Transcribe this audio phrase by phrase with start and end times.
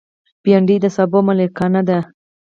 [0.43, 1.99] بېنډۍ د سابو ملکانه ده